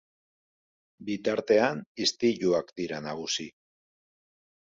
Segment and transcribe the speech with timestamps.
[1.09, 3.49] Bitartean, istiluak dira nagusi.